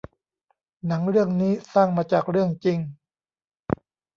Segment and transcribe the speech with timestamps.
[0.85, 2.79] หนังเรื่องนี้สร้างมาจากเรื่องจริง